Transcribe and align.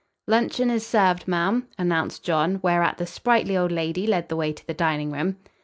"Luncheon 0.27 0.71
is 0.71 0.83
served, 0.83 1.27
ma'am," 1.27 1.67
announced 1.77 2.23
John, 2.23 2.55
whereat 2.63 2.97
the 2.97 3.05
sprightly 3.05 3.55
old 3.55 3.71
lady 3.71 4.07
led 4.07 4.29
the 4.29 4.35
way 4.35 4.51
to 4.51 4.65
the 4.65 4.73
dining 4.73 5.11
room. 5.11 5.37